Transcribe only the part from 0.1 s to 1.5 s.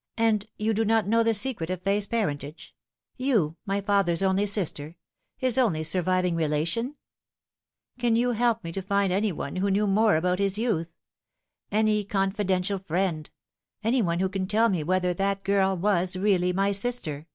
"And you do not know the